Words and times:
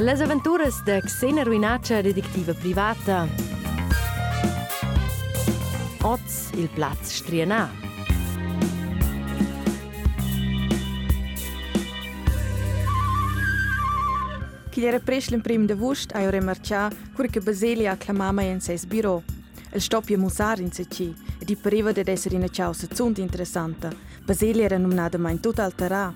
Las 0.00 0.20
aventuras 0.20 0.84
de 0.84 1.02
Xena 1.02 1.42
Ruinaccia, 1.42 2.02
detectiva 2.02 2.54
privata. 2.54 3.26
Oz 6.02 6.52
il 6.54 6.68
Platz 6.68 7.10
Strianà. 7.10 7.68
Ki 14.70 14.80
je 14.80 14.90
reprešljen 14.90 15.42
prim 15.42 15.66
de 15.66 15.74
vušt, 15.74 16.14
a 16.14 16.22
jo 16.22 16.30
remarča, 16.30 16.90
kurke 17.16 17.40
bazelija 17.40 17.96
klamama 17.96 18.42
in 18.42 18.60
se 18.60 18.74
izbiro. 18.74 19.22
Il 19.74 19.80
stop 19.80 20.10
je 20.10 20.16
musar 20.16 20.60
in 20.60 20.70
se 20.70 20.84
ci, 20.84 21.12
e 21.40 21.44
di 21.44 21.56
pareva 21.56 21.92
de 21.92 22.04
essere 22.06 22.36
in 22.36 22.46
ciao 22.52 22.72
se 22.72 22.86
zunt 22.94 23.18
interessante. 23.18 23.90
Baselija 24.24 24.64
era 24.64 24.78
nominata 24.78 25.18
ma 25.18 25.30
in 25.30 25.40
tutta 25.40 25.64
altera. 25.64 26.12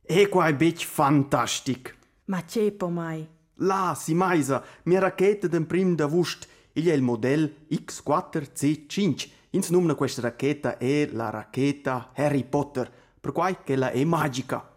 E 0.00 0.28
qua 0.28 0.48
è 0.48 0.54
bitch 0.54 0.86
fantastic. 0.86 2.02
Ma 2.26 2.42
c'è 2.44 2.70
po 2.72 2.88
mai. 2.88 3.26
Là, 3.58 3.94
si 3.96 4.14
maisa, 4.14 4.64
mia 4.84 5.00
racchetta 5.00 5.46
del 5.46 5.66
prim 5.66 5.94
da 5.94 6.06
vust, 6.06 6.48
il 6.72 6.88
è 6.88 6.92
il 6.92 7.02
modello 7.02 7.50
X4C5. 7.70 9.30
Ins 9.50 9.68
numna 9.68 9.94
questa 9.94 10.22
racchetta 10.22 10.78
è 10.78 11.08
la 11.12 11.30
racchetta 11.30 12.10
Harry 12.14 12.44
Potter, 12.44 12.90
per 13.20 13.32
cui 13.32 13.56
che 13.62 13.76
la 13.76 13.90
è 13.90 14.02
magica. 14.04 14.68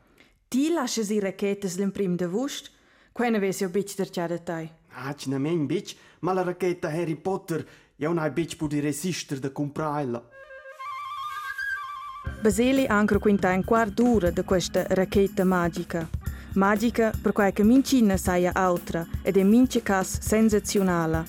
Ti 0.48 0.70
lascia 0.72 1.04
si 1.04 1.20
racchettes 1.20 1.76
in 1.78 1.92
prim 1.92 2.16
de 2.16 2.28
vust? 2.28 2.72
Quene 3.12 3.40
vesi 3.40 3.64
o 3.64 3.70
bic 3.70 3.96
der 3.96 4.10
ciada 4.10 4.38
tai. 4.38 4.70
Ah, 4.94 5.14
ci 5.16 5.30
ne 5.30 5.40
men 5.40 5.66
bec, 5.66 5.96
ma 6.20 6.34
la 6.34 6.44
racchetta 6.44 6.90
Harry 6.90 7.16
Potter, 7.16 7.68
io 7.96 8.08
non 8.10 8.20
hai 8.20 8.30
bec 8.30 8.56
pudi 8.56 8.80
resistere 8.80 9.40
da 9.40 9.52
comprarla. 9.52 10.24
Baseli 12.42 12.86
anche 12.86 13.18
quinta 13.18 13.52
un 13.52 13.64
quarto 13.64 14.04
d'ora 14.04 14.30
di 14.30 14.44
questa 14.44 14.86
racchetta 14.88 15.44
magica. 15.44 16.08
Magica 16.58 17.14
per 17.22 17.34
quai 17.34 17.54
che 17.54 17.64
mincina 17.64 18.18
saia 18.18 18.52
altra 18.52 19.06
ed 19.22 19.38
è 19.38 19.44
mince 19.44 19.84
cas 19.84 20.20
sensazionale. 20.20 21.24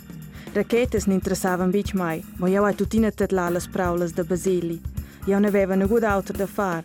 Racchettes 0.54 1.04
ne 1.04 1.14
interessavan 1.14 1.70
bic 1.70 1.92
mai, 1.92 2.24
ma 2.36 2.48
io 2.48 2.64
hai 2.64 2.74
tutina 2.74 3.10
tetla 3.10 3.50
le 3.50 3.60
spraulas 3.60 4.14
de 4.14 4.24
Baseli. 4.24 4.80
Io 5.26 5.38
ne 5.38 5.48
aveva 5.48 5.74
una 5.74 5.84
guda 5.84 6.12
altra 6.12 6.34
da 6.34 6.46
far. 6.46 6.82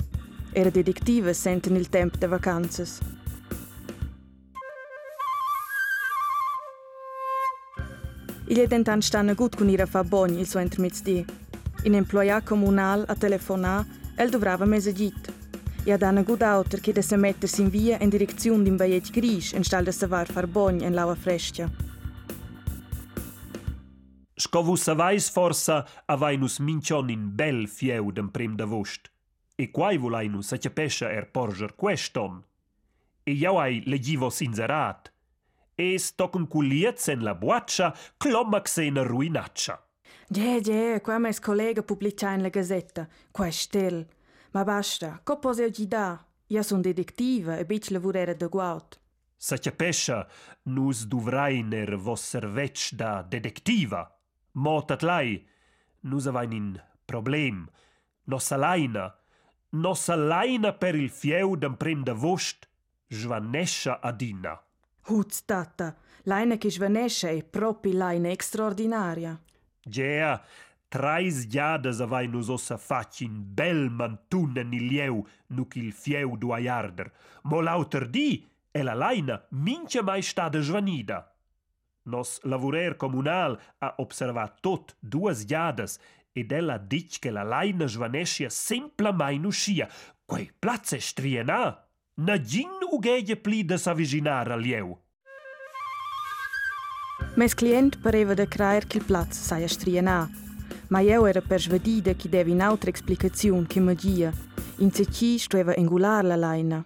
Era 0.52 0.70
detective 0.70 1.34
senten 1.34 1.78
il 1.78 1.88
tempo 1.88 2.18
de 2.18 2.28
vacanzas. 2.28 3.00
Il 8.48 8.58
è 8.58 8.68
dentan 8.68 9.02
stanna 9.02 9.34
gut 9.34 9.56
con 9.56 9.70
ira 9.70 9.86
fa 9.86 10.04
bogn 10.04 10.38
il 10.38 10.48
suo 10.48 10.60
intermezdi. 10.60 11.26
In 11.84 11.96
employà 11.96 12.42
comunal 12.42 13.06
a 13.08 13.16
telefonar, 13.16 13.86
el 14.18 14.30
dovrava 14.30 14.66
mesagit. 14.66 15.28
E 15.28 15.33
ha 15.92 15.98
dana 15.98 16.24
gut 16.24 16.42
auter 16.42 16.80
che 16.80 17.02
se 17.02 17.18
mettersi 17.18 17.62
in 17.62 17.70
via 17.70 17.98
in 18.00 18.10
direzione 18.10 18.64
d'un 18.64 18.78
baiet 18.78 19.12
gris 19.12 19.52
in 19.52 19.64
stal 19.64 19.84
de 19.84 19.92
se 19.92 20.08
var 20.08 20.28
far 20.28 20.48
bogn 20.48 20.82
in 20.82 20.94
laua 20.94 21.16
frescia. 21.16 21.70
Sco 24.36 24.76
savais 24.76 25.30
forsa 25.30 25.86
avainus 26.06 26.60
mincion 26.60 27.10
in 27.10 27.36
bel 27.36 27.68
fieu 27.68 28.12
dem 28.12 28.30
prim 28.30 28.56
da 28.56 28.66
vost. 28.66 29.12
E 29.56 29.70
quai 29.72 29.98
volainus 29.98 30.52
a 30.54 30.70
pescia 30.70 31.10
er 31.10 31.26
porger 31.32 31.76
queston. 31.76 32.44
E 33.24 33.34
jau 33.34 33.58
ai 33.58 33.84
legivos 33.86 34.42
inserat. 34.42 35.12
E 35.76 35.98
stocun 35.98 36.48
culiez 36.48 37.08
en 37.08 37.24
la 37.24 37.36
buaccia, 37.36 37.94
clomax 38.18 38.78
en 38.78 39.04
ruinaccia. 39.04 39.80
Ge, 40.30 40.62
ge, 40.62 41.00
qua 41.02 41.20
mes 41.20 41.40
collega 41.40 41.84
pubblica 41.84 42.34
in 42.34 42.42
la 42.42 42.50
gazzetta. 42.50 43.08
Qua 43.32 43.48
è 43.48 43.52
stel. 43.52 44.08
Ma 44.54 44.64
basta, 44.64 45.20
co 45.24 45.40
poseo 45.40 45.70
gi 45.70 45.88
da? 45.88 46.24
Io 46.48 46.62
son 46.62 46.82
detectiva 46.82 47.58
e 47.58 47.66
bic 47.66 47.90
lavorere 47.90 48.36
da 48.36 48.48
guaut. 48.48 49.00
Sa 49.36 49.58
pescia 49.76 50.28
nus 50.64 51.06
duvrainer 51.06 51.96
vos 51.98 52.22
servetsch 52.22 52.94
da 52.94 53.24
detectiva. 53.24 54.08
Motat 54.52 55.02
lai, 55.02 55.44
nus 56.02 56.28
avain 56.28 56.52
in 56.52 56.82
problem. 57.06 57.68
Nossa 58.26 58.56
laina, 58.56 59.14
nossa 59.70 60.16
laina 60.16 60.72
per 60.72 60.96
il 60.96 61.10
fieu 61.10 61.56
d'em 61.58 61.76
prim 61.76 62.04
da 62.04 62.14
vost, 62.14 62.70
Jvanescia 63.08 64.00
adina. 64.02 64.62
Huz 65.08 65.44
tata, 65.46 65.96
l'aina 66.24 66.58
che 66.58 66.70
svanesce 66.70 67.30
è 67.30 67.44
proprio 67.44 67.98
l'aina 67.98 68.30
extraordinaria. 68.30 69.38
Gea, 69.82 70.42
trais 70.94 71.48
giadas 71.48 72.00
avai 72.02 72.28
nus 72.28 72.50
ossa 72.50 72.78
facin 72.78 73.34
bel 73.58 73.90
mantun 73.90 74.54
en 74.62 74.74
il 74.74 74.86
lieu 74.92 75.24
nuc 75.48 75.76
il 75.76 75.92
fieu 75.92 76.38
du 76.38 76.52
aiarder. 76.54 77.12
Mo 77.50 77.62
lauter 77.62 78.08
di, 78.08 78.46
e 78.72 78.84
la 78.84 78.94
laina 78.94 79.42
mince 79.50 80.04
mai 80.04 80.22
stada 80.22 80.62
svanida. 80.62 81.34
Nos 82.04 82.40
lavorer 82.44 82.96
comunal 82.96 83.60
ha 83.80 83.96
observat 83.98 84.62
tot 84.62 84.96
duas 85.00 85.46
giadas 85.46 85.98
ed 86.32 86.52
ella 86.52 86.78
dic 86.78 87.18
che 87.20 87.32
la 87.32 87.44
laina 87.44 87.88
svanescia 87.88 88.50
sempla 88.50 89.12
mai 89.12 89.40
nuscia. 89.40 89.90
Quei 90.26 90.52
platze 90.60 91.00
striena. 91.00 91.88
Na 92.16 92.40
gin 92.40 92.70
ugeie 92.92 93.36
pli 93.36 93.66
da 93.66 93.78
s'aviginar 93.78 94.52
al 94.52 94.62
lieu. 94.62 94.98
Mes 97.36 97.54
client 97.56 97.98
pareva 98.00 98.36
da 98.36 98.46
creer 98.46 98.86
che 98.86 98.98
il 98.98 99.06
plaz 99.06 99.32
saia 99.32 99.68
striena. 99.68 100.30
Ma 100.94 101.00
io 101.00 101.26
era 101.26 101.42
persuadida 101.42 102.14
che 102.14 102.30
devi 102.30 102.52
un'altra 102.52 102.92
explicazione 102.92 103.66
che 103.66 103.80
magia. 103.80 104.32
In 104.76 104.92
se 104.92 105.08
ci 105.10 105.40
stueva 105.40 105.74
angular 105.76 106.24
la 106.24 106.36
laina. 106.36 106.84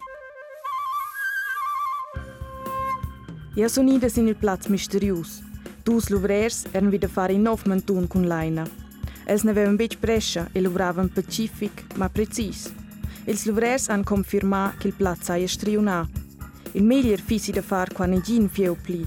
Io 3.55 3.67
sono 3.67 3.91
ida 3.91 4.07
in 4.15 4.27
il 4.27 4.37
plaz 4.37 4.67
misterius. 4.67 5.43
Dus 5.83 6.07
luvrers 6.07 6.67
erano 6.71 6.89
wieder 6.89 7.09
fare 7.09 7.33
in 7.33 7.41
nov 7.41 7.65
mantun 7.65 8.07
con 8.07 8.25
laina. 8.25 8.65
Els 9.25 9.43
ne 9.43 9.51
avevan 9.51 9.75
bec 9.75 9.97
prescia 9.99 10.47
e 10.53 10.61
lavoravan 10.61 11.11
pacific 11.11 11.97
ma 11.97 12.07
precis. 12.07 12.71
Els 13.25 13.45
luvrers 13.45 13.89
han 13.89 14.05
confirmà 14.05 14.73
che 14.77 14.87
il 14.87 14.93
plaz 14.93 15.19
saia 15.23 15.47
striuna. 15.49 16.07
Il 16.71 16.83
meglier 16.83 17.19
fisi 17.19 17.51
da 17.51 17.61
far 17.61 17.91
qua 17.91 18.05
ne 18.05 18.21
gin 18.21 18.47
fieu 18.47 18.77
pli. 18.81 19.05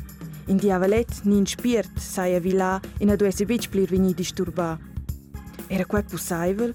In 0.48 0.58
diavalet 0.58 1.22
nin 1.22 1.46
spiert 1.46 1.98
saia 1.98 2.38
vila 2.38 2.78
in 2.98 3.08
ad 3.08 3.22
esse 3.22 3.46
bec 3.46 3.70
plir 3.70 3.88
veni 3.88 4.12
disturba. 4.12 4.89
Era 5.72 5.86
quai 5.86 6.02
possibile? 6.02 6.74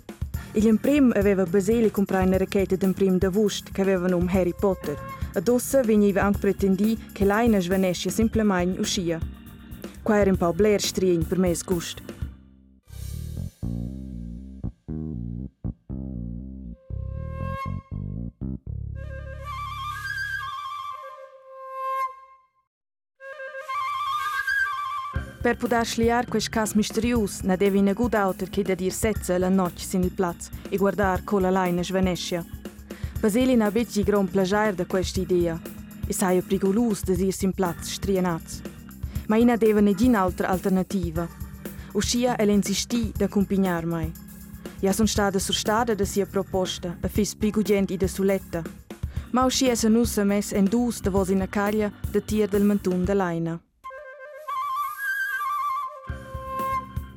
Il 0.53 0.67
imprim 0.67 1.11
aveva 1.17 1.43
Baseli 1.43 1.91
comprare 1.91 2.27
una 2.27 2.37
racchetta 2.37 2.77
d'imprim 2.77 3.17
da 3.17 3.29
vust 3.29 3.69
che 3.73 3.81
aveva 3.81 4.07
nome 4.07 4.31
Harry 4.31 4.53
Potter. 4.57 4.97
Ad 5.33 5.49
ossa 5.49 5.81
veniva 5.81 6.23
anche 6.23 6.39
pretendi 6.39 6.97
che 7.11 7.25
l'aina 7.25 7.59
svanescia 7.59 8.09
semplicemente 8.09 8.79
uscia. 8.79 9.19
Qua 10.01 10.19
era 10.19 10.31
un 10.31 10.37
po' 10.37 10.53
bler 10.53 10.81
strien 10.81 11.27
per 11.27 11.39
me 11.39 11.53
sgust. 11.53 12.04
Per 25.45 25.57
poter 25.61 25.85
schliar 25.85 26.25
quest 26.25 26.49
cas 26.49 26.71
misterius, 26.73 27.43
na 27.43 27.55
devi 27.55 27.77
una 27.77 27.93
good 27.93 28.15
autor 28.15 28.49
che 28.49 28.63
da 28.63 28.73
dir 28.73 28.91
setza 28.91 29.37
la 29.37 29.49
noc 29.49 29.77
sin 29.77 30.01
il 30.01 30.11
plaz 30.11 30.49
e 30.69 30.77
guardar 30.77 31.23
con 31.23 31.43
la 31.43 31.51
laina 31.51 31.83
svenescia. 31.83 32.43
Baseli 33.21 33.55
na 33.55 33.69
bet 33.69 33.91
di 33.93 34.01
gran 34.01 34.27
plagiar 34.27 34.73
da 34.73 34.87
questa 34.87 35.19
idea 35.19 35.61
e 36.07 36.13
saia 36.13 36.41
prigolus 36.41 37.03
da 37.03 37.13
dir 37.13 37.31
sin 37.31 37.53
plaz 37.53 37.93
strienaz. 37.93 38.61
Ma 39.27 39.37
ina 39.37 39.55
deva 39.55 39.81
negin 39.81 40.15
altra 40.15 40.47
alternativa. 40.47 41.27
Uscia 41.93 42.35
el 42.37 42.49
insisti 42.49 43.11
da 43.15 43.27
compignar 43.27 43.85
mai. 43.85 44.11
Ja 44.81 44.93
son 44.93 45.07
stada 45.07 45.37
sur 45.39 45.55
stada 45.55 45.93
da 45.93 46.05
sia 46.05 46.25
proposta, 46.25 46.97
a 47.01 47.07
fis 47.07 47.35
pigugent 47.35 47.91
i 47.91 47.97
da 47.97 48.07
suletta. 48.07 48.63
Ma 49.31 49.45
uscia 49.45 49.75
se 49.75 49.89
nussa 49.89 50.23
mes 50.23 50.53
en 50.53 50.65
dus 50.65 51.01
da 51.01 51.11
vos 51.11 51.29
in 51.29 51.41
a 51.41 51.47
caglia 51.47 51.91
da 52.11 52.19
tir 52.19 52.49
del 52.49 52.63
mantun 52.63 53.05
da 53.05 53.13
laina. 53.13 53.64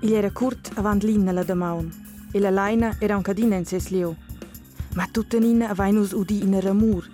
Il 0.00 0.12
era 0.12 0.30
curt 0.30 0.70
avant 0.76 1.02
l'inna 1.02 1.32
la 1.32 1.42
damaun, 1.42 1.90
e 2.32 2.38
la 2.38 2.50
laina 2.50 2.96
era 3.00 3.16
un 3.16 3.22
cadina 3.22 3.56
in 3.56 3.64
ses 3.64 3.88
leo. 3.88 4.16
Ma 4.94 5.08
tutta 5.08 5.38
nina 5.38 5.70
avai 5.70 5.92
nus 5.92 6.12
udi 6.12 6.40
in 6.42 6.60
ramur, 6.60 7.04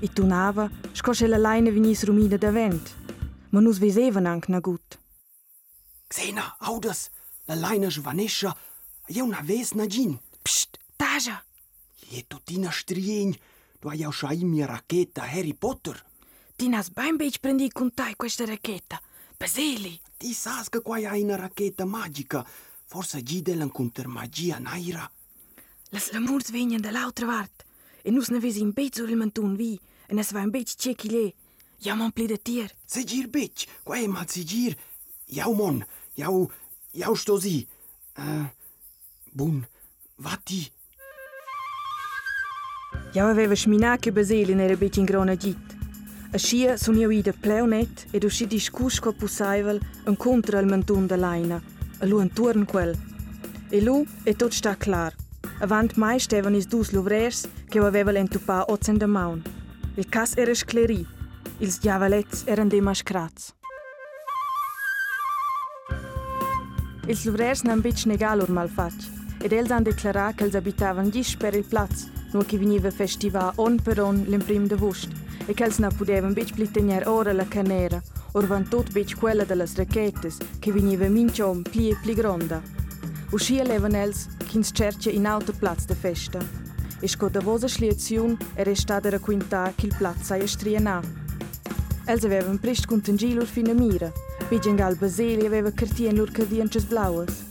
e 0.00 0.08
tunava, 0.08 0.70
scosce 0.92 1.26
la 1.26 1.36
laina 1.36 1.70
venis 1.70 2.04
rumina 2.04 2.38
da 2.38 2.50
vent. 2.50 2.94
Ma 3.50 3.60
nus 3.60 3.78
vesevan 3.78 4.26
anc 4.26 4.48
na 4.48 4.60
gut. 4.60 4.98
Xena, 6.08 6.56
audas, 6.60 7.10
la 7.44 7.54
laina 7.54 7.88
Jvanescia, 7.88 8.56
io 9.08 9.24
una 9.24 9.42
ves 9.42 9.72
na 9.72 9.86
gin. 9.86 10.18
Psst, 10.42 10.78
taja! 10.96 11.44
Je 12.08 12.24
tutina 12.26 12.70
strien, 12.70 13.36
du 13.80 13.88
hai 13.88 13.98
jau 13.98 14.12
schai 14.12 14.44
mia 14.44 14.66
racchetta 14.66 15.28
Harry 15.28 15.52
Potter. 15.52 16.02
Tinas 16.56 16.90
bain 16.90 17.16
bec 17.16 17.38
prendi 17.38 17.70
contai 17.70 18.16
questa 18.16 18.46
racchetta. 18.46 19.00
Peseli. 19.40 19.98
Ti 20.18 20.34
sas 20.34 20.68
che 20.68 20.82
qua 20.82 20.96
hai 20.96 21.22
una 21.22 21.34
racchetta 21.34 21.86
magica. 21.86 22.46
Forse 22.84 23.22
Gidelen 23.22 23.70
contro 23.70 24.06
magia 24.06 24.58
naira. 24.58 25.10
Las 25.88 26.12
lamurs 26.12 26.50
venien 26.50 26.78
dall'altra 26.78 27.24
parte. 27.24 27.64
E 28.02 28.10
nus 28.10 28.28
ne 28.28 28.38
vesi 28.38 28.60
in 28.60 28.74
pezzo 28.74 29.04
il 29.04 29.16
mantun 29.16 29.56
vi. 29.56 29.80
E 30.06 30.12
ne 30.12 30.22
sva 30.22 30.40
in 30.40 30.50
pezzo 30.50 30.74
c'è 30.76 30.94
chi 30.94 31.08
le. 31.08 31.34
Jam 31.78 32.02
on 32.02 32.10
plide 32.10 32.36
tier. 32.42 32.70
Se 32.84 33.02
gjir 33.02 33.28
beq, 33.28 33.64
qua 33.82 33.96
e 33.96 34.06
ma 34.06 34.26
si 34.28 34.44
gjir. 34.44 34.76
ja 35.24 35.48
mon, 35.48 35.82
ja 36.16 36.28
jau 36.92 37.14
shtozi. 37.14 37.66
Uh, 38.18 38.46
bun, 39.32 39.66
vati. 40.16 40.70
Jau 43.14 43.26
aveva 43.26 43.54
shminake 43.54 44.12
bezelin 44.12 44.60
e 44.60 44.66
rebeqin 44.66 45.06
grona 45.06 45.34
gjit. 45.34 45.79
A 46.32 46.38
scia 46.38 46.76
sun 46.76 46.96
io 46.96 47.10
ida 47.10 47.32
pleunet 47.32 48.06
ed 48.12 48.22
usci 48.22 48.46
discus 48.46 49.00
co 49.00 49.10
pussaivel 49.12 49.80
en 50.06 50.16
contra 50.16 50.58
al 50.58 50.66
mantun 50.66 51.06
da 51.06 51.16
laina. 51.16 51.60
A 51.98 52.06
lu 52.06 52.20
en 52.20 52.30
turn 52.30 52.64
quel. 52.64 52.94
E 53.68 53.80
lu 53.80 54.06
e 54.22 54.36
tot 54.36 54.52
sta 54.52 54.76
clar. 54.76 55.12
Avant 55.58 55.96
mai 55.96 56.20
stevan 56.20 56.54
is 56.54 56.66
dus 56.66 56.92
luvrers 56.92 57.48
che 57.68 57.78
aveva 57.80 58.12
l'entupà 58.12 58.64
ozen 58.68 58.96
da 58.96 59.06
maun. 59.06 59.42
Il 59.96 60.08
cas 60.08 60.36
era 60.36 60.54
scleri. 60.54 61.04
Ils 61.58 61.80
giavalets 61.80 62.44
eran 62.46 62.68
demascrats. 62.68 63.52
Ils 67.08 67.24
luvrers 67.24 67.62
n'han 67.62 67.80
bitch 67.80 68.06
negal 68.06 68.40
ur 68.40 68.50
malfatg. 68.50 69.02
Ed 69.42 69.52
els 69.52 69.70
han 69.70 69.82
declarat 69.82 70.36
che 70.36 70.44
els 70.44 70.54
abitavan 70.54 71.10
gis 71.10 71.34
per 71.34 71.56
il 71.56 71.64
plaz, 71.64 72.06
no 72.32 72.44
che 72.44 72.58
veniva 72.58 72.90
festival 72.90 73.52
on 73.56 73.82
per 73.82 73.98
on 74.00 74.24
l'imprim 74.28 74.68
de 74.68 74.76
vust, 74.76 75.10
e 75.50 75.54
che 75.54 75.68
na 75.78 75.90
pudevan 75.90 76.32
bitch 76.32 76.70
tenir 76.70 77.08
ora 77.08 77.32
la 77.32 77.44
canera, 77.44 78.00
or 78.34 78.46
van 78.46 78.68
tot 78.68 78.92
bitch 78.92 79.16
quella 79.18 79.44
de 79.44 79.56
las 79.56 79.74
raquetes, 79.74 80.38
che 80.60 80.70
veniva 80.70 81.08
minchom 81.08 81.62
pli 81.62 81.90
e 81.90 81.96
pli 82.00 82.14
gronda. 82.14 82.62
Uscia 83.32 83.64
levan 83.64 83.96
els 83.96 84.28
ch'ins 84.46 84.70
cerce 84.72 85.10
in 85.10 85.26
auto 85.26 85.52
plaz 85.52 85.86
de 85.86 85.94
festa. 85.96 86.38
E 87.00 87.08
sco 87.08 87.28
da 87.28 87.40
vosa 87.40 87.66
schliaziun 87.66 88.36
era 88.54 88.72
stata 88.76 89.10
racquintà 89.10 89.72
che 89.74 89.86
il 89.86 89.94
plaz 89.98 90.22
sai 90.22 90.42
estrianà. 90.42 91.02
Els 92.06 92.24
avevan 92.24 92.60
prest 92.60 92.86
contengilur 92.86 93.46
fina 93.46 93.72
mira, 93.72 94.12
Pigengal 94.48 94.94
Baseli 94.94 95.46
aveva 95.46 95.72
cartien 95.72 96.14
lur 96.14 96.30
cadiences 96.30 96.84
blauas. 96.84 97.42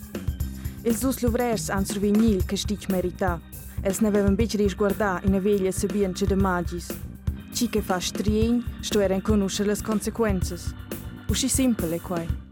Els 0.83 1.01
dus 1.01 1.19
luvrers 1.21 1.69
han 1.69 1.85
survignil 1.85 2.45
che 2.45 2.55
stic 2.55 2.87
merità. 2.87 3.41
Els 3.81 3.99
ne 3.99 4.07
avevan 4.07 4.35
bec 4.35 4.55
ris 4.55 4.73
guardà 4.73 5.19
in 5.25 5.35
a 5.35 5.39
veglia 5.39 5.71
sabience 5.71 6.25
de 6.25 6.35
magis. 6.35 6.87
Ci 7.59 7.67
che 7.67 7.81
fa 7.81 7.99
strien, 7.99 8.63
sto 8.79 9.01
eren 9.01 9.19
conoscer 9.19 9.65
las 9.65 9.81
consequences. 9.81 10.73
Usci 11.27 11.49
simple 11.49 11.99
quai. 11.99 12.48